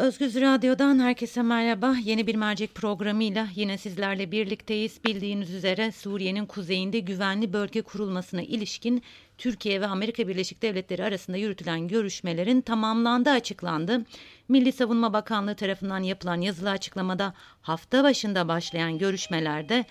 Özgüz 0.00 0.40
Radyo'dan 0.40 0.98
herkese 0.98 1.42
merhaba. 1.42 1.96
Yeni 2.04 2.26
bir 2.26 2.34
mercek 2.34 2.74
programıyla 2.74 3.48
yine 3.54 3.78
sizlerle 3.78 4.30
birlikteyiz. 4.30 5.04
Bildiğiniz 5.04 5.54
üzere 5.54 5.92
Suriye'nin 5.92 6.46
kuzeyinde 6.46 6.98
güvenli 6.98 7.52
bölge 7.52 7.82
kurulmasına 7.82 8.42
ilişkin 8.42 9.02
Türkiye 9.38 9.80
ve 9.80 9.86
Amerika 9.86 10.28
Birleşik 10.28 10.62
Devletleri 10.62 11.04
arasında 11.04 11.36
yürütülen 11.36 11.88
görüşmelerin 11.88 12.60
tamamlandığı 12.60 13.30
açıklandı. 13.30 14.04
Milli 14.48 14.72
Savunma 14.72 15.12
Bakanlığı 15.12 15.54
tarafından 15.54 16.02
yapılan 16.02 16.40
yazılı 16.40 16.70
açıklamada 16.70 17.34
hafta 17.62 18.04
başında 18.04 18.48
başlayan 18.48 18.98
görüşmelerde 18.98 19.84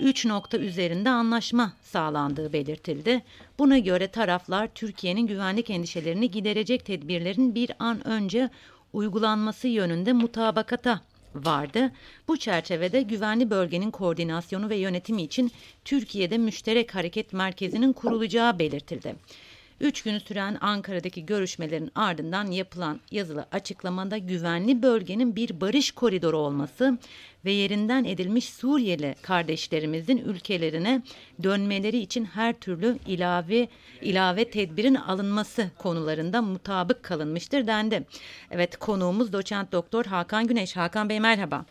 3 0.00 0.26
nokta 0.26 0.58
üzerinde 0.58 1.10
anlaşma 1.10 1.72
sağlandığı 1.82 2.52
belirtildi. 2.52 3.22
Buna 3.58 3.78
göre 3.78 4.08
taraflar 4.08 4.68
Türkiye'nin 4.74 5.26
güvenlik 5.26 5.70
endişelerini 5.70 6.30
giderecek 6.30 6.84
tedbirlerin 6.84 7.54
bir 7.54 7.70
an 7.78 8.06
önce 8.06 8.50
uygulanması 8.92 9.68
yönünde 9.68 10.12
mutabakata 10.12 11.00
vardı. 11.34 11.92
Bu 12.28 12.36
çerçevede 12.36 13.02
güvenli 13.02 13.50
bölgenin 13.50 13.90
koordinasyonu 13.90 14.68
ve 14.68 14.76
yönetimi 14.76 15.22
için 15.22 15.52
Türkiye'de 15.84 16.38
müşterek 16.38 16.94
hareket 16.94 17.32
merkezinin 17.32 17.92
kurulacağı 17.92 18.58
belirtildi. 18.58 19.14
Üç 19.82 20.02
günü 20.02 20.20
süren 20.20 20.58
Ankara'daki 20.60 21.26
görüşmelerin 21.26 21.90
ardından 21.94 22.46
yapılan 22.46 23.00
yazılı 23.10 23.46
açıklamada 23.52 24.18
güvenli 24.18 24.82
bölgenin 24.82 25.36
bir 25.36 25.60
barış 25.60 25.92
koridoru 25.92 26.36
olması 26.36 26.98
ve 27.44 27.52
yerinden 27.52 28.04
edilmiş 28.04 28.48
Suriyeli 28.48 29.14
kardeşlerimizin 29.22 30.18
ülkelerine 30.18 31.02
dönmeleri 31.42 31.98
için 31.98 32.24
her 32.24 32.52
türlü 32.52 32.98
ilave 33.06 33.68
ilave 34.00 34.50
tedbirin 34.50 34.94
alınması 34.94 35.70
konularında 35.78 36.42
mutabık 36.42 37.02
kalınmıştır 37.02 37.66
dendi. 37.66 38.02
Evet 38.50 38.76
konuğumuz 38.76 39.32
doçent 39.32 39.72
doktor 39.72 40.04
Hakan 40.04 40.46
Güneş. 40.46 40.76
Hakan 40.76 41.08
Bey 41.08 41.20
merhaba. 41.20 41.64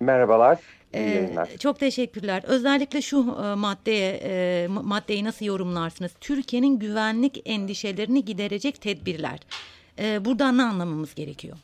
Merhabalar. 0.00 0.58
Ee, 0.94 1.28
çok 1.58 1.78
teşekkürler. 1.78 2.42
Özellikle 2.46 3.02
şu 3.02 3.16
e, 3.16 3.54
maddeye 3.54 4.20
e, 4.24 4.66
maddeyi 4.68 5.24
nasıl 5.24 5.46
yorumlarsınız? 5.46 6.14
Türkiye'nin 6.20 6.78
güvenlik 6.78 7.42
endişelerini 7.44 8.24
giderecek 8.24 8.80
tedbirler. 8.80 9.40
E, 9.98 10.24
buradan 10.24 10.58
ne 10.58 10.62
anlamamız 10.62 11.14
gerekiyor? 11.14 11.56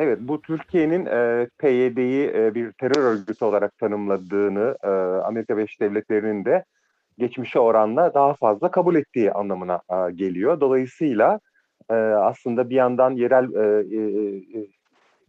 Evet, 0.00 0.18
bu 0.20 0.42
Türkiye'nin 0.42 1.06
e, 1.06 1.48
PYD'yi 1.58 2.30
e, 2.34 2.54
bir 2.54 2.72
terör 2.72 3.04
örgütü 3.04 3.44
olarak 3.44 3.78
tanımladığını 3.78 4.76
e, 4.82 4.88
Amerika 5.26 5.56
Birleşik 5.56 5.80
Devletleri'nin 5.80 6.44
de 6.44 6.64
geçmişe 7.18 7.58
oranla 7.58 8.14
daha 8.14 8.34
fazla 8.34 8.70
kabul 8.70 8.94
ettiği 8.94 9.32
anlamına 9.32 9.80
e, 9.90 10.12
geliyor. 10.12 10.60
Dolayısıyla 10.60 11.40
e, 11.90 11.94
aslında 11.94 12.70
bir 12.70 12.74
yandan 12.74 13.10
yerel 13.10 13.54
e, 13.54 13.96
e, 13.96 14.60
e 14.60 14.66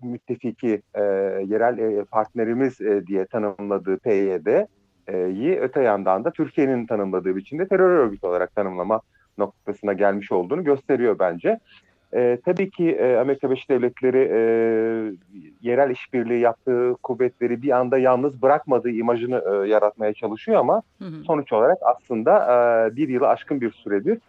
müttefiki, 0.04 0.82
e, 0.94 1.02
yerel 1.48 1.78
e, 1.78 2.04
partnerimiz 2.04 2.82
e, 2.82 3.08
diye 3.08 3.26
tanımladığı 3.26 3.98
PYD'yi 3.98 5.60
öte 5.60 5.82
yandan 5.82 6.24
da 6.24 6.32
Türkiye'nin 6.32 6.86
tanımladığı 6.86 7.36
biçimde 7.36 7.68
terör 7.68 7.90
örgütü 7.90 8.28
olarak 8.28 8.56
tanımlama 8.56 9.02
noktasına 9.38 9.94
gelmiş 9.94 10.32
olduğunu 10.32 10.64
gösteriyor 10.64 11.20
bence. 11.20 11.60
E, 12.14 12.38
tabii 12.46 12.70
ki 12.70 12.92
e, 12.92 13.16
Amerika 13.16 13.50
Birleşik 13.50 13.70
Devletleri 13.70 14.30
e, 14.32 14.40
yerel 15.62 15.90
işbirliği 15.90 16.40
yaptığı 16.40 16.96
kuvvetleri 17.04 17.62
bir 17.62 17.72
anda 17.80 17.98
yalnız 17.98 18.42
bırakmadığı 18.42 18.90
imajını 18.90 19.44
e, 19.52 19.70
yaratmaya 19.70 20.14
çalışıyor 20.14 20.60
ama 20.60 20.82
hı 21.02 21.06
hı. 21.06 21.24
sonuç 21.24 21.54
olarak 21.54 21.78
aslında 21.82 22.40
e, 22.46 22.96
bir 22.96 23.10
yılı 23.10 23.28
aşkın 23.28 23.62
bir 23.62 23.72
süredir 23.72 24.20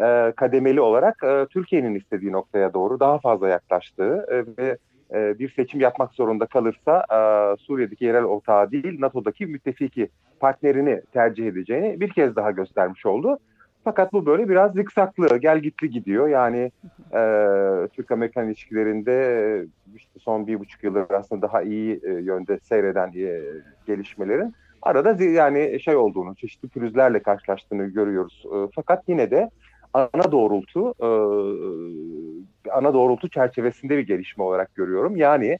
e, 0.00 0.32
kademeli 0.36 0.80
olarak 0.80 1.22
e, 1.24 1.46
Türkiye'nin 1.50 1.94
istediği 1.94 2.32
noktaya 2.32 2.74
doğru 2.74 3.00
daha 3.00 3.18
fazla 3.18 3.48
yaklaştığı 3.48 4.26
e, 4.30 4.62
ve 4.62 4.76
e, 5.14 5.38
bir 5.38 5.50
seçim 5.50 5.80
yapmak 5.80 6.14
zorunda 6.14 6.46
kalırsa 6.46 7.04
e, 7.10 7.16
Suriye'deki 7.62 8.04
yerel 8.04 8.24
ortağı 8.24 8.70
değil 8.70 9.00
NATO'daki 9.00 9.46
müttefiki 9.46 10.08
partnerini 10.40 11.02
tercih 11.12 11.46
edeceğini 11.46 12.00
bir 12.00 12.10
kez 12.10 12.36
daha 12.36 12.50
göstermiş 12.50 13.06
oldu. 13.06 13.38
Fakat 13.84 14.12
bu 14.12 14.26
böyle 14.26 14.48
biraz 14.48 14.72
zikzaklı, 14.72 15.36
gel 15.36 15.58
gitli 15.58 15.90
gidiyor. 15.90 16.28
Yani 16.28 16.72
e, 17.12 17.22
Türk-Amerikan 17.92 18.46
ilişkilerinde 18.46 19.66
işte 19.96 20.18
son 20.20 20.46
bir 20.46 20.60
buçuk 20.60 20.84
yıldır 20.84 21.10
aslında 21.10 21.42
daha 21.42 21.62
iyi 21.62 22.00
e, 22.04 22.10
yönde 22.10 22.58
seyreden 22.58 23.12
e, 23.16 23.40
gelişmelerin 23.86 24.54
arada 24.82 25.24
yani 25.24 25.80
şey 25.80 25.96
olduğunu, 25.96 26.34
çeşitli 26.34 26.68
pürüzlerle 26.68 27.22
karşılaştığını 27.22 27.84
görüyoruz. 27.84 28.44
E, 28.46 28.56
fakat 28.74 29.08
yine 29.08 29.30
de 29.30 29.50
ana 29.94 30.32
doğrultu 30.32 30.94
e, 31.00 31.08
ana 32.70 32.94
doğrultu 32.94 33.28
çerçevesinde 33.28 33.96
bir 33.96 34.06
gelişme 34.06 34.44
olarak 34.44 34.74
görüyorum. 34.74 35.16
Yani 35.16 35.58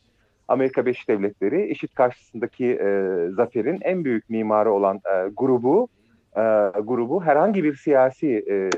Amerika 0.48 0.86
Birleşik 0.86 1.08
Devletleri 1.08 1.66
işit 1.66 1.94
karşısındaki 1.94 2.66
e, 2.66 3.18
zaferin 3.30 3.78
en 3.82 4.04
büyük 4.04 4.30
mimarı 4.30 4.72
olan 4.72 4.96
e, 4.96 5.28
grubu 5.36 5.88
e, 6.36 6.42
grubu 6.80 7.24
herhangi 7.24 7.64
bir 7.64 7.76
siyasi 7.76 8.44
e, 8.50 8.70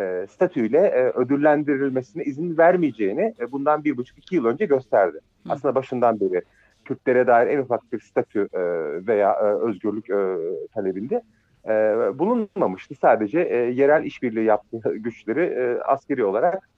e, 0.00 0.26
statüyle 0.30 0.78
e, 0.78 1.10
ödüllendirilmesine 1.10 2.24
izin 2.24 2.58
vermeyeceğini 2.58 3.34
e, 3.40 3.52
bundan 3.52 3.84
bir 3.84 3.96
buçuk 3.96 4.18
iki 4.18 4.36
yıl 4.36 4.44
önce 4.44 4.66
gösterdi. 4.66 5.18
Hı. 5.46 5.52
Aslında 5.52 5.74
başından 5.74 6.20
beri 6.20 6.42
Kürtlere 6.84 7.26
dair 7.26 7.46
en 7.46 7.58
ufak 7.58 7.92
bir 7.92 8.00
statü 8.00 8.48
e, 8.52 8.60
veya 9.06 9.32
e, 9.32 9.44
özgürlük 9.44 10.10
e, 10.10 10.36
talebinde 10.74 11.22
e, 11.64 11.70
bulunmamıştı. 12.18 12.94
Sadece 12.94 13.40
e, 13.40 13.56
yerel 13.56 14.04
işbirliği 14.04 14.44
yaptığı 14.44 14.96
güçleri 14.96 15.40
e, 15.40 15.80
askeri 15.80 16.24
olarak 16.24 16.68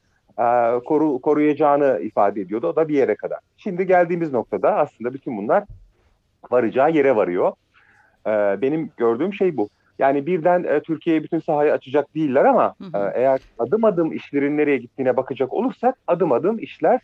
e, 0.40 0.78
koru, 0.84 1.20
koruyacağını 1.20 2.00
ifade 2.02 2.40
ediyordu. 2.40 2.66
O 2.66 2.76
da 2.76 2.88
bir 2.88 2.94
yere 2.94 3.14
kadar. 3.14 3.38
Şimdi 3.56 3.86
geldiğimiz 3.86 4.32
noktada 4.32 4.76
aslında 4.76 5.14
bütün 5.14 5.36
bunlar 5.36 5.64
varacağı 6.50 6.92
yere 6.92 7.16
varıyor. 7.16 7.52
E, 8.26 8.30
benim 8.62 8.90
gördüğüm 8.96 9.34
şey 9.34 9.56
bu. 9.56 9.68
Yani 9.98 10.26
birden 10.26 10.64
e, 10.64 10.80
Türkiye'ye 10.80 11.22
bütün 11.22 11.38
sahayı 11.38 11.72
açacak 11.72 12.14
değiller 12.14 12.44
ama 12.44 12.74
hı 12.78 12.98
hı. 12.98 13.06
E, 13.06 13.12
eğer 13.14 13.40
adım 13.58 13.84
adım 13.84 14.12
işlerin 14.12 14.56
nereye 14.56 14.76
gittiğine 14.76 15.16
bakacak 15.16 15.52
olursak 15.52 15.94
adım 16.06 16.32
adım 16.32 16.58
işler 16.58 17.00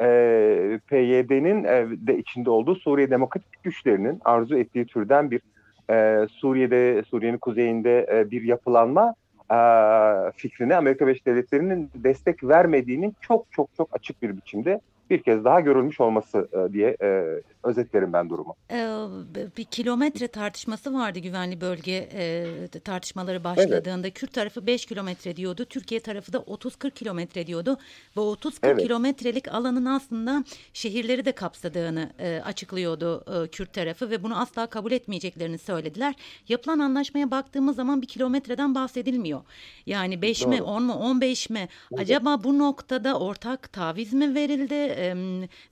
e, 0.00 0.80
PYD'nin 0.86 1.64
e, 1.64 1.86
de 2.06 2.18
içinde 2.18 2.50
olduğu 2.50 2.74
Suriye 2.74 3.10
Demokratik 3.10 3.62
Güçlerinin 3.62 4.20
arzu 4.24 4.58
ettiği 4.58 4.86
türden 4.86 5.30
bir 5.30 5.40
e, 5.90 6.26
Suriye'de, 6.28 7.02
Suriye'nin 7.02 7.38
kuzeyinde 7.38 8.06
e, 8.12 8.30
bir 8.30 8.42
yapılanma 8.42 9.14
e, 9.50 9.58
fikrine 10.36 10.76
Amerika 10.76 11.06
Birleşik 11.06 11.26
Devletleri'nin 11.26 11.90
destek 11.94 12.44
vermediğinin 12.44 13.16
çok 13.20 13.46
çok 13.50 13.68
çok 13.76 13.88
açık 13.92 14.22
bir 14.22 14.36
biçimde 14.36 14.80
bir 15.10 15.22
kez 15.22 15.44
daha 15.44 15.60
görülmüş 15.60 16.00
olması 16.00 16.48
e, 16.52 16.72
diye 16.72 16.96
e, 17.02 17.40
özetlerim 17.64 18.12
ben 18.12 18.30
durumu. 18.30 18.56
Ee, 18.70 18.86
bir 19.56 19.64
kilometre 19.64 20.28
tartışması 20.28 20.94
vardı 20.94 21.18
güvenli 21.18 21.60
bölge 21.60 22.08
e, 22.12 22.68
tartışmaları 22.84 23.44
başladığında. 23.44 24.06
Evet. 24.06 24.14
Kürt 24.14 24.32
tarafı 24.32 24.66
5 24.66 24.86
kilometre 24.86 25.36
diyordu. 25.36 25.64
Türkiye 25.64 26.00
tarafı 26.00 26.32
da 26.32 26.38
30-40 26.38 26.90
kilometre 26.90 27.46
diyordu. 27.46 27.76
Bu 28.16 28.20
30-40 28.20 28.52
evet. 28.62 28.82
kilometrelik 28.82 29.48
alanın 29.48 29.84
aslında 29.84 30.44
şehirleri 30.72 31.24
de 31.24 31.32
kapsadığını 31.32 32.10
e, 32.18 32.40
açıklıyordu 32.44 33.24
e, 33.44 33.48
Kürt 33.48 33.72
tarafı 33.72 34.10
ve 34.10 34.22
bunu 34.22 34.40
asla 34.40 34.66
kabul 34.66 34.92
etmeyeceklerini 34.92 35.58
söylediler. 35.58 36.14
Yapılan 36.48 36.78
anlaşmaya 36.78 37.30
baktığımız 37.30 37.76
zaman 37.76 38.02
bir 38.02 38.06
kilometreden 38.06 38.74
bahsedilmiyor. 38.74 39.40
Yani 39.86 40.22
5 40.22 40.46
mi 40.46 40.62
10 40.62 40.82
mu 40.82 40.94
15 40.94 41.50
mi? 41.50 41.68
Acaba 41.96 42.44
bu 42.44 42.58
noktada 42.58 43.18
ortak 43.18 43.72
taviz 43.72 44.12
mi 44.12 44.34
verildi? 44.34 44.74
E, 45.04 45.14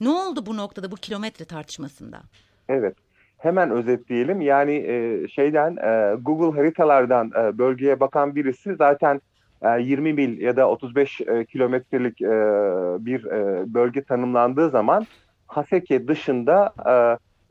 ne 0.00 0.09
oldu 0.09 0.47
bu 0.47 0.56
noktada 0.56 0.91
bu 0.91 0.97
kilometre 0.97 1.44
tartışması? 1.44 1.82
tartışmasında. 1.82 2.20
Evet. 2.69 2.97
Hemen 3.38 3.70
özetleyelim. 3.70 4.41
Yani 4.41 4.75
e, 4.75 5.28
şeyden 5.28 5.76
e, 5.76 6.16
Google 6.20 6.59
haritalardan 6.59 7.31
e, 7.38 7.59
bölgeye 7.59 8.00
bakan 8.00 8.34
birisi 8.34 8.75
zaten 8.75 9.20
e, 9.62 9.81
20 9.81 10.12
mil 10.12 10.41
ya 10.41 10.56
da 10.56 10.69
35 10.69 11.20
e, 11.20 11.44
kilometrelik 11.44 12.22
e, 12.22 12.26
bir 13.06 13.25
e, 13.25 13.75
bölge 13.75 14.03
tanımlandığı 14.03 14.70
zaman 14.70 15.06
Haseke 15.46 16.08
dışında 16.08 16.73
e, 16.87 16.93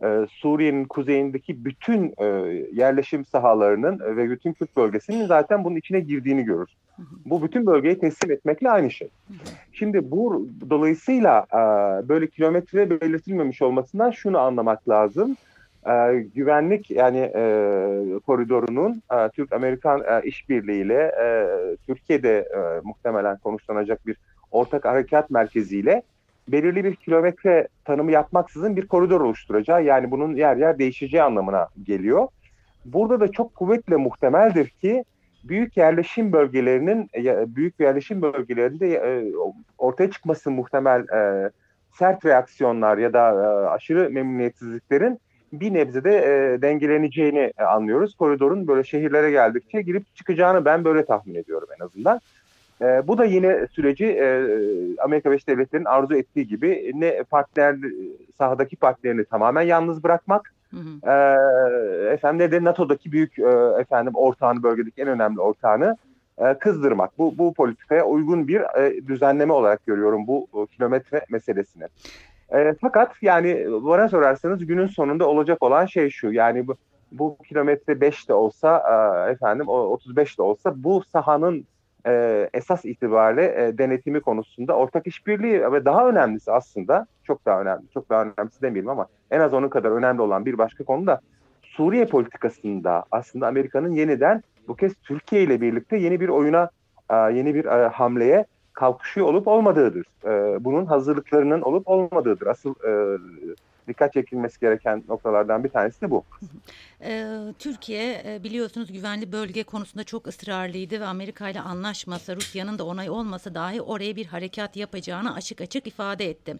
e, 0.07 0.27
Suriye'nin 0.29 0.85
kuzeyindeki 0.85 1.65
bütün 1.65 2.13
e, 2.17 2.25
yerleşim 2.73 3.25
sahalarının 3.25 3.99
ve 4.17 4.29
bütün 4.29 4.53
Kürt 4.53 4.77
bölgesinin 4.77 5.25
zaten 5.25 5.63
bunun 5.63 5.75
içine 5.75 5.99
girdiğini 5.99 6.43
görür. 6.43 6.69
Bu 7.25 7.43
bütün 7.43 7.65
bölgeyi 7.65 7.99
teslim 7.99 8.31
etmekle 8.31 8.69
aynı 8.69 8.91
şey. 8.91 9.09
Şimdi 9.73 10.11
bu 10.11 10.47
dolayısıyla 10.69 11.45
e, 11.53 11.57
böyle 12.09 12.27
kilometre 12.27 12.89
belirtilmemiş 12.89 13.61
olmasından 13.61 14.11
şunu 14.11 14.39
anlamak 14.39 14.89
lazım. 14.89 15.37
E, 15.85 16.25
güvenlik 16.35 16.91
yani 16.91 17.31
e, 17.35 17.43
koridorunun 18.25 19.01
Türk-Amerikan 19.33 20.23
işbirliğiyle 20.23 21.11
Türkiye'de 21.87 22.47
muhtemelen 22.83 23.37
konuşlanacak 23.37 24.07
bir 24.07 24.17
ortak 24.51 24.85
harekat 24.85 25.29
merkeziyle 25.29 26.03
belirli 26.47 26.83
bir 26.83 26.95
kilometre 26.95 27.67
tanımı 27.85 28.11
yapmaksızın 28.11 28.75
bir 28.75 28.87
koridor 28.87 29.21
oluşturacağı 29.21 29.83
yani 29.83 30.11
bunun 30.11 30.35
yer 30.35 30.55
yer 30.55 30.79
değişeceği 30.79 31.23
anlamına 31.23 31.67
geliyor. 31.83 32.27
Burada 32.85 33.19
da 33.19 33.31
çok 33.31 33.55
kuvvetle 33.55 33.95
muhtemeldir 33.95 34.69
ki 34.69 35.03
büyük 35.43 35.77
yerleşim 35.77 36.33
bölgelerinin 36.33 37.09
büyük 37.55 37.79
yerleşim 37.79 38.21
bölgelerinde 38.21 38.93
e, 38.93 39.33
ortaya 39.77 40.11
çıkması 40.11 40.51
muhtemel 40.51 41.01
e, 41.01 41.49
sert 41.99 42.25
reaksiyonlar 42.25 42.97
ya 42.97 43.13
da 43.13 43.29
e, 43.29 43.67
aşırı 43.67 44.09
memnuniyetsizliklerin 44.09 45.19
bir 45.53 45.73
nebzede 45.73 46.17
e, 46.17 46.61
dengeleneceğini 46.61 47.53
anlıyoruz. 47.57 48.15
Koridorun 48.15 48.67
böyle 48.67 48.83
şehirlere 48.83 49.31
geldikçe 49.31 49.81
girip 49.81 50.15
çıkacağını 50.15 50.65
ben 50.65 50.85
böyle 50.85 51.05
tahmin 51.05 51.35
ediyorum 51.35 51.67
en 51.79 51.85
azından. 51.85 52.21
Bu 53.07 53.17
da 53.17 53.25
yine 53.25 53.67
süreci 53.67 54.05
Amerika 54.99 55.29
Birleşik 55.29 55.47
Devletleri'nin 55.47 55.85
arzu 55.85 56.15
ettiği 56.15 56.47
gibi 56.47 56.91
ne 56.95 57.23
partner 57.23 57.75
sahadaki 58.37 58.75
partilerini 58.75 59.25
tamamen 59.25 59.61
yalnız 59.61 60.03
bırakmak 60.03 60.53
hı 60.71 60.77
hı. 60.77 61.11
E, 61.11 62.13
efendim 62.13 62.51
de 62.51 62.63
NATO'daki 62.63 63.11
büyük 63.11 63.39
e, 63.39 63.49
efendim 63.79 64.13
ortağını 64.15 64.63
bölgedeki 64.63 65.01
en 65.01 65.07
önemli 65.07 65.41
ortağını 65.41 65.97
e, 66.37 66.53
kızdırmak. 66.53 67.17
Bu 67.17 67.37
bu 67.37 67.53
politikaya 67.53 68.05
uygun 68.05 68.47
bir 68.47 68.61
e, 68.61 69.07
düzenleme 69.07 69.53
olarak 69.53 69.85
görüyorum 69.85 70.27
bu 70.27 70.47
e, 70.53 70.75
kilometre 70.75 71.25
meselesini. 71.29 71.83
E, 72.53 72.75
fakat 72.81 73.23
yani 73.23 73.67
bana 73.83 74.09
sorarsanız 74.09 74.65
günün 74.65 74.87
sonunda 74.87 75.27
olacak 75.27 75.63
olan 75.63 75.85
şey 75.85 76.09
şu. 76.09 76.31
Yani 76.31 76.67
bu, 76.67 76.75
bu 77.11 77.37
kilometre 77.49 78.01
5 78.01 78.29
de 78.29 78.33
olsa 78.33 78.83
e, 79.27 79.31
efendim 79.31 79.67
35 79.67 80.37
de 80.37 80.41
olsa 80.41 80.73
bu 80.83 81.03
sahanın 81.13 81.65
e, 82.07 82.49
esas 82.53 82.85
itibariyle 82.85 83.67
e, 83.67 83.77
denetimi 83.77 84.21
konusunda 84.21 84.73
ortak 84.73 85.07
işbirliği 85.07 85.71
ve 85.71 85.85
daha 85.85 86.09
önemlisi 86.09 86.51
aslında 86.51 87.05
çok 87.23 87.45
daha 87.45 87.61
önemli, 87.61 87.83
çok 87.93 88.09
daha 88.09 88.21
önemlisi 88.21 88.61
demeyelim 88.61 88.89
ama 88.89 89.07
en 89.31 89.39
az 89.39 89.53
onun 89.53 89.69
kadar 89.69 89.91
önemli 89.91 90.21
olan 90.21 90.45
bir 90.45 90.57
başka 90.57 90.83
konu 90.83 91.07
da 91.07 91.21
Suriye 91.61 92.05
politikasında 92.05 93.03
aslında 93.11 93.47
Amerika'nın 93.47 93.91
yeniden 93.91 94.43
bu 94.67 94.75
kez 94.75 94.93
Türkiye 94.93 95.43
ile 95.43 95.61
birlikte 95.61 95.97
yeni 95.97 96.19
bir 96.19 96.29
oyuna, 96.29 96.69
e, 97.09 97.15
yeni 97.15 97.55
bir 97.55 97.65
e, 97.65 97.87
hamleye 97.87 98.45
kalkışıyor 98.73 99.27
olup 99.27 99.47
olmadığıdır. 99.47 100.05
E, 100.25 100.63
bunun 100.65 100.85
hazırlıklarının 100.85 101.61
olup 101.61 101.87
olmadığıdır. 101.87 102.47
Asıl 102.47 102.75
dikkat 103.93 104.13
çekilmesi 104.13 104.59
gereken 104.59 105.03
noktalardan 105.07 105.63
bir 105.63 105.69
tanesi 105.69 106.01
de 106.01 106.11
bu. 106.11 106.23
Türkiye 107.59 108.39
biliyorsunuz 108.43 108.93
güvenli 108.93 109.31
bölge 109.31 109.63
konusunda 109.63 110.03
çok 110.03 110.27
ısrarlıydı 110.27 110.99
ve 110.99 111.05
Amerika 111.05 111.49
ile 111.49 111.61
anlaşmasa 111.61 112.35
Rusya'nın 112.35 112.79
da 112.79 112.85
onay 112.85 113.09
olmasa 113.09 113.55
dahi 113.55 113.81
oraya 113.81 114.15
bir 114.15 114.25
harekat 114.25 114.75
yapacağını 114.75 115.33
açık 115.33 115.61
açık 115.61 115.87
ifade 115.87 116.29
etti. 116.29 116.55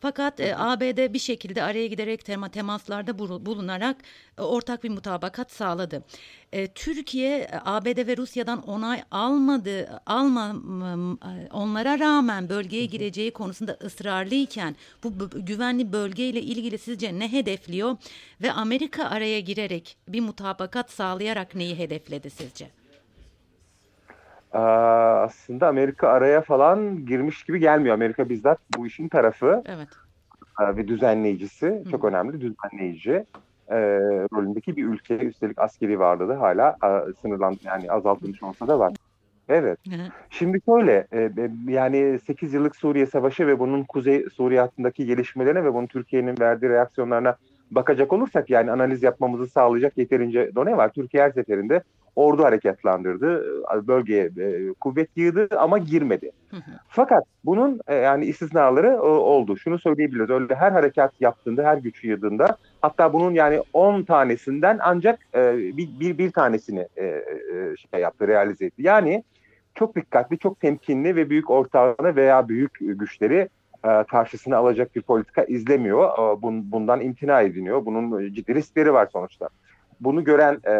Fakat 0.00 0.40
e, 0.40 0.56
ABD 0.56 1.12
bir 1.14 1.18
şekilde 1.18 1.62
araya 1.62 1.86
giderek 1.86 2.24
tema, 2.24 2.48
temaslarda 2.48 3.18
bulunarak 3.18 3.96
e, 4.38 4.42
ortak 4.42 4.84
bir 4.84 4.90
mutabakat 4.90 5.52
sağladı. 5.52 6.04
E, 6.52 6.66
Türkiye 6.66 7.38
e, 7.38 7.58
ABD 7.64 8.06
ve 8.06 8.16
Rusya'dan 8.16 8.62
onay 8.62 9.02
almadı, 9.10 10.00
alma 10.06 10.56
e, 11.24 11.52
onlara 11.52 11.98
rağmen 11.98 12.48
bölgeye 12.48 12.86
gireceği 12.86 13.30
konusunda 13.30 13.78
ısrarlıyken 13.84 14.76
bu, 15.04 15.20
bu 15.20 15.30
güvenli 15.46 15.92
bölgeyle 15.92 16.42
ilgili 16.42 16.78
sizce 16.78 17.18
ne 17.18 17.32
hedefliyor 17.32 17.96
ve 18.42 18.52
Amerika 18.52 19.04
araya 19.04 19.40
girerek 19.40 19.96
bir 20.08 20.20
mutabakat 20.20 20.90
sağlayarak 20.90 21.54
neyi 21.54 21.78
hedefledi 21.78 22.30
sizce? 22.30 22.85
Aslında 24.52 25.68
Amerika 25.68 26.08
araya 26.08 26.40
falan 26.40 27.06
girmiş 27.06 27.44
gibi 27.44 27.60
gelmiyor. 27.60 27.94
Amerika 27.94 28.28
bizzat 28.28 28.58
bu 28.76 28.86
işin 28.86 29.08
tarafı 29.08 29.62
evet. 29.66 29.88
ve 30.76 30.88
düzenleyicisi. 30.88 31.82
Hı. 31.84 31.90
Çok 31.90 32.04
önemli 32.04 32.40
düzenleyici 32.40 33.24
e, 33.68 33.76
rolündeki 34.32 34.76
bir 34.76 34.84
ülke. 34.84 35.16
Üstelik 35.16 35.58
askeri 35.58 35.98
varlığı 35.98 36.28
da 36.28 36.40
hala 36.40 36.76
e, 36.84 37.12
sınırlandı 37.22 37.58
yani 37.64 37.92
azaltılmış 37.92 38.42
olsa 38.42 38.68
da 38.68 38.78
var. 38.78 38.92
Evet. 39.48 39.78
Hı. 39.88 40.00
Şimdi 40.30 40.60
şöyle 40.66 41.06
e, 41.12 41.30
yani 41.68 42.18
8 42.26 42.54
yıllık 42.54 42.76
Suriye 42.76 43.06
Savaşı 43.06 43.46
ve 43.46 43.58
bunun 43.58 43.84
Kuzey 43.84 44.26
Suriye 44.34 44.60
hattındaki 44.60 45.06
gelişmelerine 45.06 45.64
ve 45.64 45.74
bunun 45.74 45.86
Türkiye'nin 45.86 46.40
verdiği 46.40 46.68
reaksiyonlarına 46.68 47.36
bakacak 47.70 48.12
olursak 48.12 48.50
yani 48.50 48.70
analiz 48.70 49.02
yapmamızı 49.02 49.46
sağlayacak 49.46 49.98
yeterince 49.98 50.50
done 50.54 50.76
var. 50.76 50.92
Türkiye 50.92 51.22
her 51.22 51.30
seferinde 51.30 51.82
ordu 52.16 52.44
hareketlandırdı, 52.44 53.44
bölgeye 53.88 54.24
e, 54.24 54.72
kuvvet 54.80 55.08
yığdı 55.16 55.48
ama 55.58 55.78
girmedi. 55.78 56.30
Fakat 56.88 57.24
bunun 57.44 57.80
e, 57.88 57.94
yani 57.94 58.24
istisnaları 58.24 58.86
e, 58.86 59.00
oldu. 59.00 59.56
Şunu 59.56 59.78
söyleyebiliriz. 59.78 60.30
Öyle 60.30 60.54
her 60.54 60.72
harekat 60.72 61.20
yaptığında, 61.20 61.64
her 61.64 61.76
güç 61.76 62.04
yığdığında 62.04 62.56
hatta 62.82 63.12
bunun 63.12 63.32
yani 63.32 63.62
10 63.72 64.02
tanesinden 64.02 64.78
ancak 64.82 65.18
bir, 65.34 66.00
bir, 66.00 66.18
bir 66.18 66.30
tanesini 66.30 66.88
şey 67.90 68.00
yaptı, 68.00 68.28
realize 68.28 68.66
etti. 68.66 68.82
Yani 68.82 69.24
çok 69.74 69.96
dikkatli, 69.96 70.38
çok 70.38 70.60
temkinli 70.60 71.16
ve 71.16 71.30
büyük 71.30 71.50
ortağını 71.50 72.16
veya 72.16 72.48
büyük 72.48 72.78
güçleri 72.80 73.48
karşısına 74.08 74.56
alacak 74.56 74.96
bir 74.96 75.02
politika 75.02 75.44
izlemiyor. 75.44 76.10
Bundan 76.42 77.00
imtina 77.00 77.40
ediniyor. 77.40 77.86
Bunun 77.86 78.32
ciddi 78.34 78.54
riskleri 78.54 78.92
var 78.92 79.08
sonuçta 79.12 79.48
bunu 80.00 80.24
gören 80.24 80.54
e, 80.54 80.74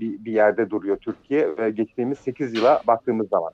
bir, 0.00 0.32
yerde 0.32 0.70
duruyor 0.70 0.96
Türkiye 0.96 1.56
ve 1.58 1.70
geçtiğimiz 1.70 2.18
8 2.18 2.54
yıla 2.54 2.82
baktığımız 2.86 3.28
zaman. 3.28 3.52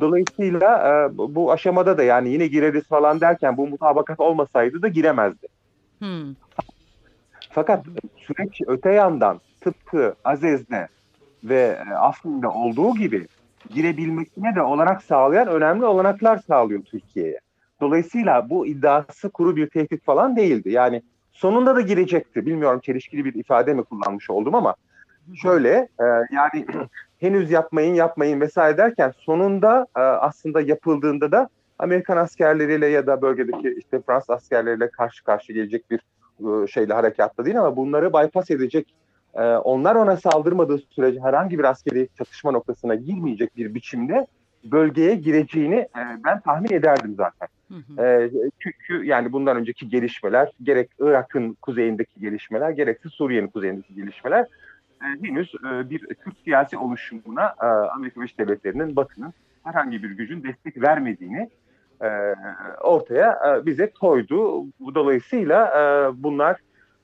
Dolayısıyla 0.00 0.88
e, 0.88 1.18
bu 1.18 1.52
aşamada 1.52 1.98
da 1.98 2.02
yani 2.02 2.28
yine 2.28 2.46
gireriz 2.46 2.84
falan 2.84 3.20
derken 3.20 3.56
bu 3.56 3.66
mutabakat 3.66 4.20
olmasaydı 4.20 4.82
da 4.82 4.88
giremezdi. 4.88 5.46
Fakat 7.50 7.84
süreç 8.16 8.60
öte 8.66 8.92
yandan 8.92 9.40
tıpkı 9.60 10.14
Azez'de 10.24 10.88
ve 11.44 11.78
e, 11.90 11.94
Afrin'de 11.94 12.48
olduğu 12.48 12.94
gibi 12.94 13.26
girebilmesine 13.74 14.54
de 14.54 14.62
olanak 14.62 15.02
sağlayan 15.02 15.48
önemli 15.48 15.84
olanaklar 15.84 16.38
sağlıyor 16.38 16.82
Türkiye'ye. 16.82 17.40
Dolayısıyla 17.82 18.50
bu 18.50 18.66
iddiası 18.66 19.30
kuru 19.30 19.56
bir 19.56 19.66
tehdit 19.66 20.04
falan 20.04 20.36
değildi. 20.36 20.70
Yani 20.70 21.02
sonunda 21.32 21.76
da 21.76 21.80
girecekti. 21.80 22.46
Bilmiyorum 22.46 22.80
çelişkili 22.80 23.24
bir 23.24 23.34
ifade 23.34 23.74
mi 23.74 23.82
kullanmış 23.84 24.30
oldum 24.30 24.54
ama 24.54 24.74
şöyle 25.34 25.70
e, 26.00 26.04
yani 26.32 26.66
henüz 27.20 27.50
yapmayın 27.50 27.94
yapmayın 27.94 28.40
vesaire 28.40 28.76
derken 28.76 29.12
sonunda 29.18 29.86
e, 29.96 30.00
aslında 30.00 30.60
yapıldığında 30.60 31.32
da 31.32 31.48
Amerikan 31.78 32.16
askerleriyle 32.16 32.86
ya 32.86 33.06
da 33.06 33.22
bölgedeki 33.22 33.74
işte 33.78 34.00
Fransız 34.06 34.30
askerleriyle 34.30 34.90
karşı 34.90 35.24
karşı 35.24 35.52
gelecek 35.52 35.90
bir 35.90 36.00
e, 36.40 36.66
şeyle 36.66 36.94
harekatta 36.94 37.44
değil 37.44 37.58
ama 37.58 37.76
bunları 37.76 38.12
bypass 38.12 38.50
edecek 38.50 38.94
e, 39.34 39.42
onlar 39.42 39.94
ona 39.94 40.16
saldırmadığı 40.16 40.78
sürece 40.78 41.20
herhangi 41.20 41.58
bir 41.58 41.64
askeri 41.64 42.08
çatışma 42.18 42.50
noktasına 42.50 42.94
girmeyecek 42.94 43.56
bir 43.56 43.74
biçimde 43.74 44.26
bölgeye 44.64 45.14
gireceğini 45.14 45.76
e, 45.76 46.02
ben 46.24 46.40
tahmin 46.40 46.72
ederdim 46.72 47.14
zaten. 47.16 47.48
Hı 47.68 47.74
hı. 47.74 48.06
E, 48.06 48.30
çünkü 48.58 49.04
yani 49.04 49.32
bundan 49.32 49.56
önceki 49.56 49.88
gelişmeler 49.88 50.52
gerek 50.62 50.90
Irak'ın 50.98 51.54
kuzeyindeki 51.54 52.20
gelişmeler 52.20 52.70
gerekse 52.70 53.08
Suriye'nin 53.08 53.48
kuzeyindeki 53.48 53.94
gelişmeler 53.94 54.46
e, 55.02 55.06
henüz 55.22 55.54
e, 55.54 55.90
bir 55.90 56.00
Kürt 56.00 56.38
siyasi 56.44 56.76
oluşumuna 56.76 57.54
e, 57.62 57.66
Amerika 57.66 58.20
Birleşik 58.20 58.38
Devletleri'nin 58.38 58.96
Batı'nın 58.96 59.32
herhangi 59.64 60.02
bir 60.02 60.10
gücün 60.10 60.42
destek 60.42 60.82
vermediğini 60.82 61.50
e, 62.02 62.34
ortaya 62.80 63.40
e, 63.46 63.66
bize 63.66 63.90
koydu. 64.00 64.64
Dolayısıyla 64.94 65.66
e, 65.66 65.82
bunlar 66.22 66.56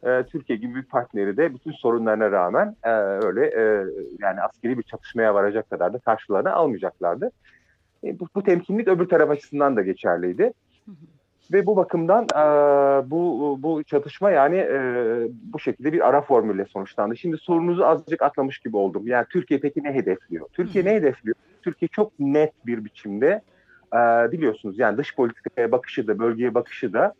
e, 0.07 0.23
Türkiye 0.23 0.59
gibi 0.59 0.75
bir 0.75 0.83
partneri 0.83 1.37
de 1.37 1.55
bütün 1.55 1.73
sorunlarına 1.73 2.31
rağmen 2.31 2.77
e, 2.85 2.91
öyle 2.91 3.47
e, 3.47 3.85
yani 4.19 4.41
askeri 4.41 4.79
bir 4.79 4.83
çatışmaya 4.83 5.35
varacak 5.35 5.71
kadar 5.71 5.93
da 5.93 5.99
karşılarına 5.99 6.53
almayacaklardı. 6.53 7.31
E, 8.05 8.21
bu, 8.21 8.29
bu 8.35 8.43
temkinlik 8.43 8.89
öbür 8.89 9.09
taraf 9.09 9.31
açısından 9.31 9.77
da 9.77 9.83
geçerliydi. 9.83 10.53
Ve 11.53 11.67
bu 11.67 11.77
bakımdan 11.77 12.25
e, 12.25 12.41
bu 13.11 13.59
bu 13.63 13.85
çatışma 13.85 14.31
yani 14.31 14.57
e, 14.57 14.81
bu 15.43 15.59
şekilde 15.59 15.93
bir 15.93 16.09
ara 16.09 16.21
formülle 16.21 16.65
sonuçlandı. 16.65 17.17
Şimdi 17.17 17.37
sorunuzu 17.37 17.85
azıcık 17.85 18.23
atlamış 18.23 18.59
gibi 18.59 18.77
oldum. 18.77 19.07
Yani 19.07 19.27
Türkiye 19.31 19.61
peki 19.61 19.85
ne 19.85 19.95
hedefliyor? 19.95 20.49
Türkiye 20.53 20.85
ne 20.85 20.95
hedefliyor? 20.95 21.37
Türkiye 21.63 21.89
çok 21.89 22.13
net 22.19 22.53
bir 22.67 22.85
biçimde 22.85 23.43
e, 23.95 23.99
biliyorsunuz 24.33 24.79
yani 24.79 24.99
dış 24.99 25.17
politikaya 25.17 25.73
bakışı 25.73 26.07
da 26.07 26.19
bölgeye 26.19 26.55
bakışı 26.55 26.93
da 26.93 27.15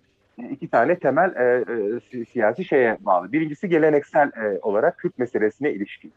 iki 0.51 0.69
tane 0.69 0.99
temel 0.99 1.35
e, 1.37 1.65
e, 2.19 2.25
siyasi 2.25 2.65
şeye 2.65 2.99
bağlı. 3.01 3.33
Birincisi 3.33 3.69
geleneksel 3.69 4.29
e, 4.29 4.59
olarak 4.63 4.99
Kürt 4.99 5.19
meselesine 5.19 5.73
ilişkin 5.73 6.13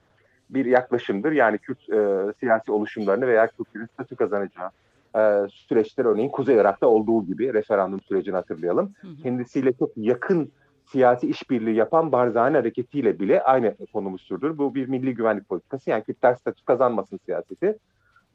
bir 0.49 0.65
yaklaşımdır. 0.65 1.31
Yani 1.31 1.57
Kürt 1.57 1.89
e, 1.89 2.33
siyasi 2.39 2.71
oluşumlarını 2.71 3.27
veya 3.27 3.47
Kürtlerin 3.47 3.85
statü 3.85 4.15
kazanacağı 4.15 4.69
e, 5.15 5.49
süreçler 5.49 6.05
örneğin 6.05 6.29
Kuzey 6.29 6.55
Irak'ta 6.55 6.87
olduğu 6.87 7.25
gibi 7.25 7.53
referandum 7.53 8.01
sürecini 8.01 8.35
hatırlayalım. 8.35 8.93
Hı 9.01 9.07
hı. 9.07 9.23
Kendisiyle 9.23 9.73
çok 9.73 9.91
yakın 9.97 10.51
siyasi 10.85 11.27
işbirliği 11.27 11.75
yapan 11.75 12.11
Barzani 12.11 12.57
hareketiyle 12.57 13.19
bile 13.19 13.43
aynı 13.43 13.75
konumu 13.93 14.17
sürdür. 14.17 14.57
Bu 14.57 14.75
bir 14.75 14.87
milli 14.87 15.13
güvenlik 15.13 15.49
politikası 15.49 15.89
yani 15.89 16.03
Kürtler 16.03 16.35
statü 16.35 16.65
kazanmasın 16.65 17.19
siyaseti. 17.25 17.77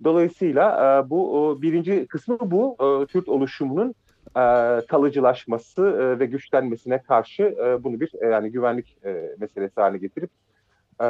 Dolayısıyla 0.04 1.00
e, 1.06 1.10
bu 1.10 1.48
o, 1.48 1.62
birinci 1.62 2.06
kısmı 2.06 2.38
bu 2.40 2.76
e, 2.80 3.06
Kürt 3.06 3.28
oluşumunun 3.28 3.94
e, 4.36 4.42
kalıcılaşması 4.86 5.82
e, 5.82 6.18
ve 6.18 6.26
güçlenmesine 6.26 7.02
karşı 7.02 7.42
e, 7.42 7.84
bunu 7.84 8.00
bir 8.00 8.10
e, 8.20 8.26
yani 8.26 8.50
güvenlik 8.50 8.98
e, 9.04 9.34
meselesi 9.38 9.80
haline 9.80 9.98
getirip 9.98 10.30
e, 11.00 11.04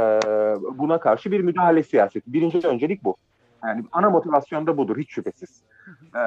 buna 0.78 1.00
karşı 1.00 1.30
bir 1.30 1.40
müdahale 1.40 1.82
siyaseti. 1.82 2.32
Birinci 2.32 2.68
öncelik 2.68 3.04
bu. 3.04 3.16
Yani 3.64 3.84
ana 3.92 4.10
motivasyon 4.10 4.66
da 4.66 4.76
budur 4.76 4.98
hiç 4.98 5.10
şüphesiz. 5.10 5.62
E, 6.16 6.22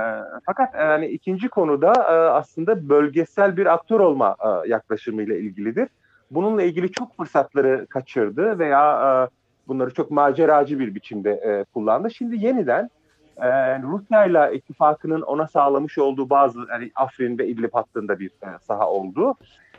fakat 0.45 0.75
yani 0.75 1.07
ikinci 1.07 1.49
konuda 1.49 1.93
e, 1.93 2.29
aslında 2.29 2.89
bölgesel 2.89 3.57
bir 3.57 3.65
aktör 3.65 3.99
olma 3.99 4.35
e, 4.39 4.69
yaklaşımıyla 4.69 5.35
ilgilidir. 5.35 5.89
Bununla 6.31 6.63
ilgili 6.63 6.91
çok 6.91 7.17
fırsatları 7.17 7.87
kaçırdı 7.89 8.59
veya 8.59 9.01
e, 9.01 9.11
bunları 9.67 9.93
çok 9.93 10.11
maceracı 10.11 10.79
bir 10.79 10.95
biçimde 10.95 11.31
e, 11.31 11.63
kullandı. 11.73 12.11
Şimdi 12.11 12.45
yeniden 12.45 12.89
e, 13.41 13.81
Rusya 13.81 14.25
ile 14.25 14.57
ittifakının 14.57 15.21
ona 15.21 15.47
sağlamış 15.47 15.97
olduğu 15.97 16.29
bazı 16.29 16.59
yani 16.69 16.91
Afrin 16.95 17.37
ve 17.37 17.47
İdlib 17.47 17.73
hattında 17.73 18.19
bir 18.19 18.29
e, 18.29 18.59
saha 18.61 18.89
oldu. 18.89 19.35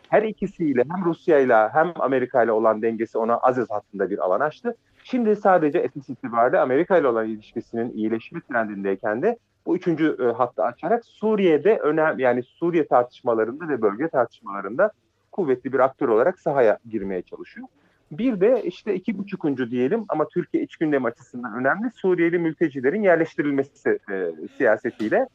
Her 0.09 0.23
ikisiyle 0.23 0.85
hem 0.91 1.05
Rusya 1.05 1.39
ile 1.39 1.69
hem 1.69 1.93
Amerika 1.99 2.43
ile 2.43 2.53
olan 2.53 2.83
dengesi 2.83 3.19
ona 3.19 3.37
Aziz 3.37 3.71
hattında 3.71 4.11
bir 4.11 4.19
alan 4.19 4.41
açtı. 4.41 4.77
Şimdi 5.05 5.37
sadece 5.37 5.79
esas 5.79 6.09
itibariyle 6.09 6.59
Amerika 6.59 6.99
ile 6.99 7.07
olan 7.07 7.27
ilişkisinin 7.27 7.93
iyileşme 7.93 8.41
trendindeyken 8.41 9.23
de 9.23 9.39
bu 9.67 9.77
üçüncü 9.77 10.17
e, 10.21 10.25
hattı 10.25 10.63
açarak 10.63 11.05
Suriye'de 11.05 11.79
önem 11.79 12.19
yani 12.19 12.43
Suriye 12.43 12.87
tartışmalarında 12.87 13.69
ve 13.69 13.83
bölge 13.83 14.09
tartışmalarında 14.09 14.91
kuvvetli 15.33 15.73
bir 15.73 15.79
aktör 15.79 16.09
olarak 16.09 16.39
sahaya 16.39 16.79
girmeye 16.91 17.23
çalışıyor. 17.23 17.67
Bir 18.11 18.41
de 18.41 18.63
işte 18.65 18.95
iki 18.95 19.19
buçukuncu 19.19 19.71
diyelim 19.71 20.05
ama 20.09 20.29
Türkiye 20.29 20.63
iç 20.63 20.77
gündem 20.77 21.05
açısından 21.05 21.61
önemli 21.61 21.91
Suriyeli 21.91 22.39
mültecilerin 22.39 23.03
yerleştirilmesi 23.03 23.99
e, 24.11 24.31
siyasetiyle 24.57 25.29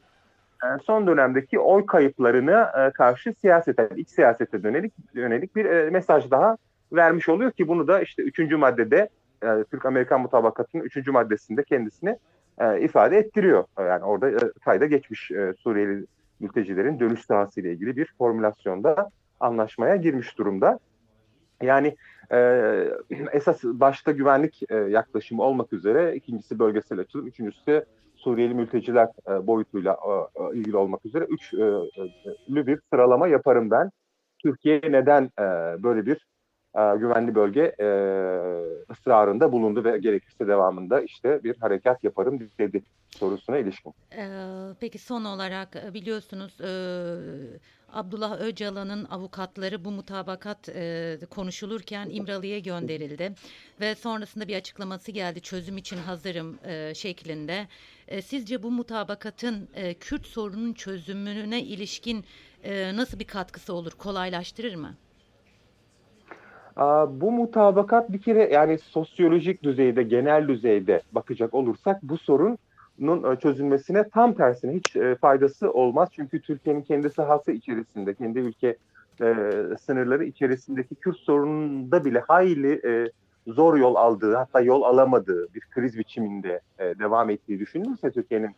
e, 0.63 0.67
son 0.83 1.07
dönemdeki 1.07 1.59
oy 1.59 1.85
kayıplarına 1.85 2.87
e, 2.87 2.91
karşı 2.91 3.33
siyasete, 3.33 3.89
iç 3.95 4.09
siyasete 4.09 4.63
dönelik 4.63 4.93
yönelik 5.13 5.55
bir 5.55 5.65
e, 5.65 5.89
mesaj 5.89 6.31
daha 6.31 6.57
vermiş 6.93 7.29
oluyor 7.29 7.51
ki 7.51 7.67
bunu 7.67 7.87
da 7.87 8.01
işte 8.01 8.23
üçüncü 8.23 8.57
maddede 8.57 9.09
e, 9.43 9.63
Türk-Amerikan 9.71 10.21
mutabakatının 10.21 10.83
üçüncü 10.83 11.11
maddesinde 11.11 11.63
kendisini 11.63 12.17
e, 12.57 12.81
ifade 12.81 13.17
ettiriyor. 13.17 13.63
Yani 13.79 14.03
orada 14.03 14.29
e, 14.29 14.37
kayda 14.65 14.85
geçmiş 14.85 15.31
e, 15.31 15.53
Suriyeli 15.57 16.05
mültecilerin 16.39 16.99
dönüş 16.99 17.25
sahası 17.25 17.61
ile 17.61 17.71
ilgili 17.71 17.95
bir 17.95 18.13
formülasyonda 18.17 19.09
anlaşmaya 19.39 19.95
girmiş 19.95 20.37
durumda. 20.37 20.79
Yani 21.61 21.95
e, 22.31 22.37
esas 23.33 23.63
başta 23.63 24.11
güvenlik 24.11 24.63
e, 24.69 24.75
yaklaşımı 24.75 25.43
olmak 25.43 25.73
üzere 25.73 26.15
ikincisi 26.15 26.59
bölgesel 26.59 26.99
açılım, 26.99 27.27
üçüncüsü 27.27 27.85
Suriyeli 28.15 28.53
mülteciler 28.53 29.07
e, 29.29 29.47
boyutuyla 29.47 29.97
e, 30.07 30.43
e 30.43 30.57
ilgili 30.57 30.77
olmak 30.77 31.05
üzere 31.05 31.23
üçlü 31.23 31.89
e, 31.97 32.59
e, 32.61 32.67
bir 32.67 32.79
sıralama 32.93 33.27
yaparım 33.27 33.71
ben. 33.71 33.91
Türkiye 34.43 34.81
neden 34.89 35.23
e, 35.23 35.43
böyle 35.83 36.05
bir 36.05 36.25
e, 36.75 36.97
güvenli 36.97 37.35
bölge 37.35 37.75
e, 37.79 37.87
ısrarında 38.91 39.51
bulundu 39.51 39.83
ve 39.83 39.97
gerekirse 39.97 40.47
devamında 40.47 41.01
işte 41.01 41.43
bir 41.43 41.57
harekat 41.57 42.03
yaparım 42.03 42.39
dedi 42.59 42.83
sorusuna 43.09 43.57
ilişkin. 43.57 43.93
Ee, 44.17 44.27
peki 44.79 44.99
son 44.99 45.25
olarak 45.25 45.93
biliyorsunuz 45.93 46.61
e, 46.61 46.69
Abdullah 47.95 48.41
Öcalan'ın 48.41 49.05
avukatları 49.05 49.85
bu 49.85 49.91
mutabakat 49.91 50.69
e, 50.69 51.17
konuşulurken 51.29 52.09
İmralı'ya 52.09 52.59
gönderildi 52.59 53.33
ve 53.81 53.95
sonrasında 53.95 54.47
bir 54.47 54.55
açıklaması 54.55 55.11
geldi 55.11 55.41
çözüm 55.41 55.77
için 55.77 55.97
hazırım 55.97 56.57
e, 56.63 56.93
şeklinde. 56.93 57.67
E, 58.07 58.21
sizce 58.21 58.63
bu 58.63 58.71
mutabakatın 58.71 59.67
e, 59.75 59.93
Kürt 59.93 60.25
sorunun 60.25 60.73
çözümüne 60.73 61.61
ilişkin 61.61 62.25
e, 62.63 62.95
nasıl 62.95 63.19
bir 63.19 63.27
katkısı 63.27 63.73
olur, 63.73 63.91
kolaylaştırır 63.91 64.75
mı? 64.75 64.95
Bu 67.07 67.31
mutabakat 67.31 68.11
bir 68.11 68.21
kere 68.21 68.53
yani 68.53 68.77
sosyolojik 68.77 69.63
düzeyde, 69.63 70.03
genel 70.03 70.47
düzeyde 70.47 71.01
bakacak 71.11 71.53
olursak 71.53 72.03
bu 72.03 72.17
sorunun 72.17 72.57
e, 73.01 73.35
çözülmesine 73.39 74.09
tam 74.09 74.33
tersine 74.33 74.73
hiç 74.73 74.95
e, 74.95 75.15
faydası 75.15 75.71
olmaz. 75.71 76.09
Çünkü 76.11 76.41
Türkiye'nin 76.41 76.81
kendi 76.81 77.09
sahası 77.09 77.51
içerisinde, 77.51 78.13
kendi 78.13 78.39
ülke 78.39 78.77
e, 79.21 79.35
sınırları 79.81 80.25
içerisindeki 80.25 80.95
Kürt 80.95 81.17
sorununda 81.17 82.05
bile 82.05 82.19
hayli 82.19 82.81
zor 83.47 83.77
yol 83.77 83.95
aldığı, 83.95 84.35
hatta 84.35 84.61
yol 84.61 84.81
alamadığı 84.81 85.53
bir 85.53 85.61
kriz 85.61 85.97
biçiminde 85.97 86.61
devam 86.79 87.29
ettiği 87.29 87.59
düşünülürse 87.59 88.11
Türkiye'nin 88.11 88.51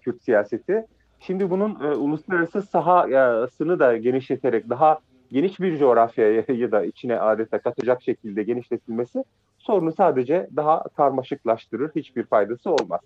Kürt 0.00 0.22
siyaseti, 0.22 0.86
şimdi 1.20 1.50
bunun 1.50 1.74
uluslararası 1.74 2.62
sahasını 2.62 3.78
da 3.78 3.96
genişleterek 3.96 4.70
daha 4.70 4.98
geniş 5.32 5.60
bir 5.60 5.78
coğrafyayı 5.78 6.46
da 6.72 6.84
içine 6.84 7.20
adeta 7.20 7.58
katacak 7.58 8.02
şekilde 8.02 8.42
genişletilmesi 8.42 9.24
sorunu 9.58 9.92
sadece 9.92 10.48
daha 10.56 10.82
karmaşıklaştırır. 10.96 11.90
Hiçbir 11.96 12.22
faydası 12.22 12.70
olmaz. 12.70 13.00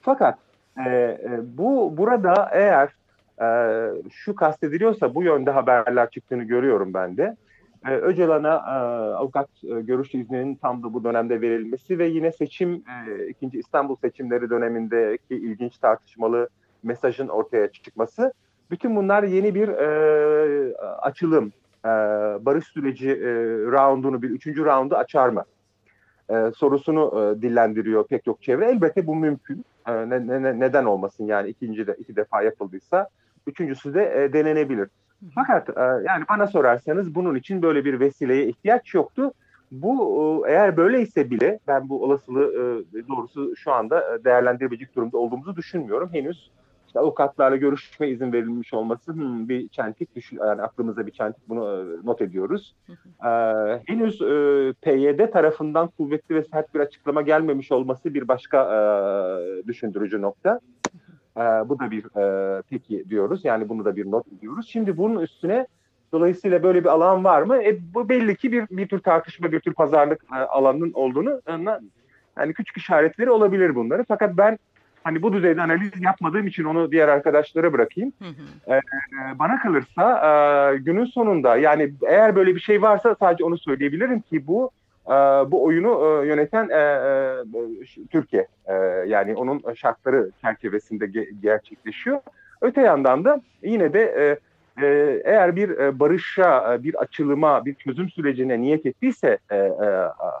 Fakat 0.00 0.38
e, 0.86 0.90
e, 0.90 1.40
bu 1.42 1.96
burada 1.96 2.50
eğer 2.52 2.90
e, 3.42 3.48
şu 4.10 4.34
kastediliyorsa 4.34 5.14
bu 5.14 5.22
yönde 5.22 5.50
haberler 5.50 6.10
çıktığını 6.10 6.44
görüyorum 6.44 6.94
ben 6.94 7.16
de. 7.16 7.36
E, 7.86 7.90
Öcalan'a 7.90 8.54
e, 8.54 8.78
avukat 9.14 9.48
e, 9.64 9.80
görüş 9.80 10.14
izninin 10.14 10.54
tam 10.54 10.82
da 10.82 10.94
bu 10.94 11.04
dönemde 11.04 11.40
verilmesi 11.40 11.98
ve 11.98 12.06
yine 12.06 12.32
seçim 12.32 12.72
e, 12.72 13.26
ikinci 13.26 13.58
İstanbul 13.58 13.96
seçimleri 13.96 14.50
dönemindeki 14.50 15.34
ilginç 15.34 15.78
tartışmalı 15.78 16.48
mesajın 16.82 17.28
ortaya 17.28 17.72
çıkması 17.72 18.32
bütün 18.70 18.96
bunlar 18.96 19.22
yeni 19.22 19.54
bir 19.54 19.68
e, 19.68 19.88
açılım, 21.02 21.52
e, 21.84 21.88
barış 22.44 22.64
süreci 22.66 23.10
e, 23.10 23.30
roundunu, 23.72 24.22
bir 24.22 24.30
üçüncü 24.30 24.64
roundu 24.64 24.94
açar 24.94 25.28
mı? 25.28 25.44
E, 26.30 26.50
sorusunu 26.56 27.34
e, 27.38 27.42
dillendiriyor 27.42 28.06
pek 28.06 28.24
çok 28.24 28.42
çevre. 28.42 28.70
Elbette 28.70 29.06
bu 29.06 29.16
mümkün. 29.16 29.64
E, 29.88 29.92
ne, 29.92 30.26
ne, 30.26 30.60
neden 30.60 30.84
olmasın 30.84 31.24
yani 31.24 31.48
ikinci 31.48 31.86
de 31.86 31.96
iki 31.98 32.16
defa 32.16 32.42
yapıldıysa. 32.42 33.08
Üçüncüsü 33.46 33.94
de 33.94 34.24
e, 34.24 34.32
denenebilir. 34.32 34.88
Fakat 35.34 35.68
e, 35.68 35.80
yani 35.80 36.24
bana 36.28 36.46
sorarsanız 36.46 37.14
bunun 37.14 37.34
için 37.34 37.62
böyle 37.62 37.84
bir 37.84 38.00
vesileye 38.00 38.46
ihtiyaç 38.46 38.94
yoktu. 38.94 39.32
Bu 39.72 40.44
e, 40.46 40.50
eğer 40.52 40.76
böyleyse 40.76 41.30
bile 41.30 41.58
ben 41.68 41.88
bu 41.88 42.02
olasılığı 42.02 42.52
e, 42.94 43.08
doğrusu 43.08 43.56
şu 43.56 43.72
anda 43.72 44.24
değerlendirebilecek 44.24 44.96
durumda 44.96 45.18
olduğumuzu 45.18 45.56
düşünmüyorum. 45.56 46.08
Henüz 46.12 46.50
işte 46.96 47.04
avukatlarla 47.04 47.56
görüşme 47.56 48.08
izin 48.08 48.32
verilmiş 48.32 48.74
olması 48.74 49.12
hmm, 49.12 49.48
bir 49.48 49.68
çentik 49.68 50.16
düşün 50.16 50.38
yani 50.38 50.62
aklımızda 50.62 51.06
bir 51.06 51.12
çentik 51.12 51.48
bunu 51.48 51.64
e, 51.64 52.06
not 52.06 52.22
ediyoruz. 52.22 52.74
Ee, 53.24 53.28
henüz 53.86 54.22
e, 54.22 54.72
PYD 54.82 55.32
tarafından 55.32 55.88
kuvvetli 55.88 56.34
ve 56.34 56.42
sert 56.42 56.74
bir 56.74 56.80
açıklama 56.80 57.22
gelmemiş 57.22 57.72
olması 57.72 58.14
bir 58.14 58.28
başka 58.28 58.58
e, 58.62 59.66
düşündürücü 59.66 60.22
nokta. 60.22 60.60
E, 61.36 61.40
bu 61.40 61.78
da 61.78 61.90
bir 61.90 62.04
e, 62.20 62.62
peki 62.70 63.04
diyoruz. 63.08 63.44
Yani 63.44 63.68
bunu 63.68 63.84
da 63.84 63.96
bir 63.96 64.10
not 64.10 64.26
ediyoruz. 64.32 64.68
Şimdi 64.68 64.96
bunun 64.96 65.20
üstüne 65.20 65.66
dolayısıyla 66.12 66.62
böyle 66.62 66.80
bir 66.80 66.88
alan 66.88 67.24
var 67.24 67.42
mı? 67.42 67.62
E, 67.62 67.78
bu 67.94 68.08
belli 68.08 68.36
ki 68.36 68.52
bir 68.52 68.64
bir 68.70 68.88
tür 68.88 68.98
tartışma, 68.98 69.52
bir 69.52 69.60
tür 69.60 69.74
pazarlık 69.74 70.24
e, 70.32 70.36
alanının 70.36 70.92
olduğunu 70.92 71.40
e, 71.48 71.52
yani 72.38 72.52
küçük 72.54 72.76
işaretleri 72.76 73.30
olabilir 73.30 73.74
bunları. 73.74 74.04
Fakat 74.08 74.36
ben 74.36 74.58
hani 75.06 75.22
bu 75.22 75.32
düzeyde 75.32 75.62
analiz 75.62 75.90
yapmadığım 76.00 76.46
için 76.46 76.64
onu 76.64 76.92
diğer 76.92 77.08
arkadaşlara 77.08 77.72
bırakayım. 77.72 78.12
Hı 78.18 78.24
hı. 78.24 78.74
Ee, 78.74 78.80
bana 79.38 79.58
kalırsa 79.58 80.04
e, 80.74 80.76
günün 80.76 81.04
sonunda 81.04 81.56
yani 81.56 81.92
eğer 82.06 82.36
böyle 82.36 82.54
bir 82.54 82.60
şey 82.60 82.82
varsa 82.82 83.16
sadece 83.20 83.44
onu 83.44 83.58
söyleyebilirim 83.58 84.20
ki 84.20 84.46
bu 84.46 84.70
e, 85.06 85.10
bu 85.50 85.64
oyunu 85.64 86.22
e, 86.22 86.26
yöneten 86.26 86.68
e, 86.68 86.78
e, 86.78 88.04
Türkiye. 88.10 88.46
E, 88.66 88.74
yani 89.06 89.34
onun 89.34 89.74
şartları 89.74 90.30
çerçevesinde 90.42 91.04
ge- 91.04 91.40
gerçekleşiyor. 91.42 92.20
Öte 92.60 92.80
yandan 92.80 93.24
da 93.24 93.40
yine 93.62 93.92
de 93.92 94.02
e, 94.02 94.38
e, 94.86 95.22
eğer 95.24 95.56
bir 95.56 95.70
e, 95.70 95.98
barışa, 96.00 96.82
bir 96.82 96.94
açılıma, 96.94 97.64
bir 97.64 97.74
çözüm 97.74 98.10
sürecine 98.10 98.60
niyet 98.60 98.86
ettiyse 98.86 99.38
e, 99.50 99.56
e, 99.56 99.70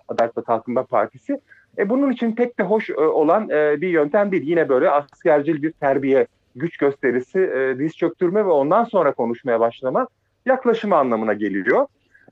Adalet 0.08 0.38
ve 0.38 0.42
Kalkınma 0.42 0.82
Partisi 0.82 1.40
e, 1.78 1.88
bunun 1.88 2.12
için 2.12 2.32
pek 2.32 2.58
de 2.58 2.62
hoş 2.62 2.90
e, 2.90 2.94
olan 2.94 3.50
e, 3.50 3.80
bir 3.80 3.88
yöntem 3.88 4.32
değil. 4.32 4.42
Yine 4.42 4.68
böyle 4.68 4.90
askercil 4.90 5.62
bir 5.62 5.72
terbiye, 5.72 6.26
güç 6.56 6.76
gösterisi, 6.76 7.38
e, 7.38 7.78
diz 7.78 7.96
çöktürme 7.96 8.46
ve 8.46 8.50
ondan 8.50 8.84
sonra 8.84 9.12
konuşmaya 9.12 9.60
başlama 9.60 10.08
yaklaşımı 10.46 10.96
anlamına 10.96 11.32
geliyor. 11.32 11.86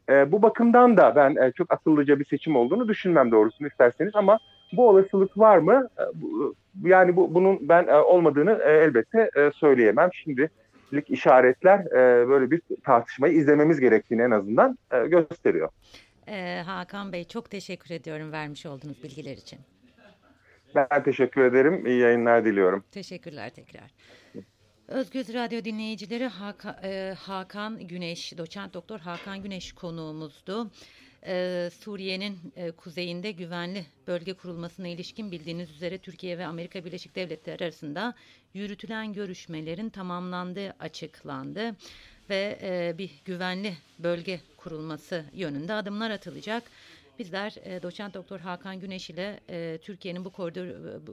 E, 0.09 0.33
bu 0.33 0.43
bakımdan 0.43 0.97
da 0.97 1.17
ben 1.17 1.37
e, 1.37 1.53
çok 1.53 1.73
akıllıca 1.73 2.21
bir 2.21 2.25
seçim 2.25 2.57
olduğunu 2.57 2.89
düşünmem 2.89 3.31
doğrusunu 3.31 3.69
isterseniz 3.69 4.17
ama 4.17 4.39
bu 4.73 4.89
olasılık 4.89 5.39
var 5.39 5.59
mı? 5.59 5.89
E, 5.99 6.03
bu, 6.15 6.55
yani 6.83 7.17
bu 7.17 7.35
bunun 7.35 7.69
ben 7.69 7.87
e, 7.87 7.95
olmadığını 7.95 8.61
e, 8.65 8.73
elbette 8.73 9.31
e, 9.37 9.51
söyleyemem. 9.51 10.11
Şimdilik 10.13 11.11
işaretler 11.11 11.79
e, 11.79 12.29
böyle 12.29 12.51
bir 12.51 12.63
tartışmayı 12.85 13.35
izlememiz 13.35 13.81
gerektiğini 13.81 14.23
en 14.23 14.31
azından 14.31 14.79
e, 14.93 15.07
gösteriyor. 15.07 15.69
Ee, 16.29 16.63
Hakan 16.67 17.13
Bey 17.13 17.25
çok 17.25 17.51
teşekkür 17.51 17.91
ediyorum 17.91 18.33
vermiş 18.33 18.67
olduğunuz 18.67 19.03
bilgiler 19.03 19.37
için. 19.37 19.59
Ben 20.75 21.03
teşekkür 21.05 21.45
ederim. 21.45 21.87
İyi 21.87 22.01
yayınlar 22.01 22.45
diliyorum. 22.45 22.85
Teşekkürler 22.93 23.51
tekrar. 23.51 23.91
Özgüz 24.89 25.35
Radyo 25.35 25.65
dinleyicileri 25.65 26.27
Hakan, 26.27 26.77
e, 26.85 27.15
Hakan 27.19 27.87
Güneş, 27.89 28.39
doçent 28.39 28.75
doktor 28.75 29.01
Hakan 29.01 29.43
Güneş 29.43 29.73
konuğumuzdu. 29.73 30.71
e, 31.27 31.69
Suriye'nin 31.73 32.39
e, 32.57 32.71
kuzeyinde 32.71 33.33
güvenli 33.33 33.85
bölge 34.07 34.33
kurulmasına 34.35 34.89
ilişkin 34.89 35.31
bildiğiniz 35.33 35.71
üzere 35.71 35.99
Türkiye 35.99 36.39
ve 36.39 36.47
Amerika 36.47 36.85
Birleşik 36.85 37.17
Devletleri 37.17 37.65
arasında 37.65 38.15
yürütülen 38.55 39.13
görüşmelerin 39.13 39.91
tamamlandığı 39.91 40.75
açıklandı 40.81 41.77
ve 42.31 42.59
e, 42.63 42.99
bir 42.99 43.11
güvenli 43.25 43.75
bölge 43.99 44.41
kurulması 44.57 45.25
yönünde 45.33 45.73
adımlar 45.73 46.11
atılacak. 46.11 46.63
Bizler 47.19 47.55
e, 47.65 47.83
doçent 47.83 48.15
doktor 48.15 48.41
Hakan 48.41 48.81
Güneş 48.81 49.11
ile 49.11 49.41
e, 49.51 49.79
Türkiye'nin 49.83 50.25
bu 50.25 50.31
koridor 50.31 50.67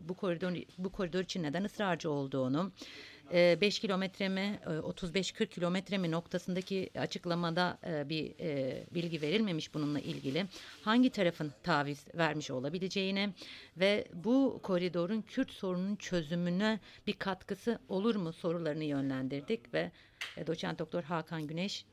bu 0.09 0.13
koridor 0.13 0.53
bu 0.77 0.89
koridor 0.91 1.19
için 1.19 1.43
neden 1.43 1.63
ısrarcı 1.63 2.11
olduğunu, 2.11 2.71
5 3.31 3.79
kilometre 3.79 4.29
mi 4.29 4.59
35-40 4.65 5.47
kilometre 5.47 5.97
mi 5.97 6.11
noktasındaki 6.11 6.89
açıklamada 6.99 7.77
e, 7.87 8.09
bir 8.09 8.39
e, 8.39 8.83
bilgi 8.91 9.21
verilmemiş 9.21 9.73
bununla 9.73 9.99
ilgili 9.99 10.45
hangi 10.81 11.09
tarafın 11.09 11.53
taviz 11.63 12.05
vermiş 12.15 12.51
olabileceğine 12.51 13.33
ve 13.77 14.07
bu 14.13 14.59
koridorun 14.63 15.21
Kürt 15.21 15.51
sorununun 15.51 15.95
çözümüne 15.95 16.79
bir 17.07 17.13
katkısı 17.13 17.79
olur 17.89 18.15
mu 18.15 18.33
sorularını 18.33 18.83
yönlendirdik 18.83 19.73
ve 19.73 19.91
e, 20.37 20.47
doçent 20.47 20.79
doktor 20.79 21.03
Hakan 21.03 21.47
Güneş 21.47 21.85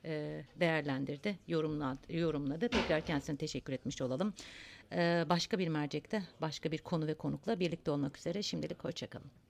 değerlendirdi, 0.61 1.39
yorumladı, 1.49 2.17
yorumladı. 2.17 2.69
Tekrar 2.69 3.07
kendisine 3.07 3.37
teşekkür 3.37 3.73
etmiş 3.73 4.03
olalım. 4.03 4.35
Başka 5.29 5.59
bir 5.59 5.69
mercekte, 5.69 6.23
başka 6.41 6.73
bir 6.73 6.79
konu 6.79 7.07
ve 7.07 7.15
konukla 7.15 7.61
birlikte 7.61 7.91
olmak 7.91 8.19
üzere 8.19 8.43
şimdilik 8.43 8.85
hoşçakalın. 8.85 9.48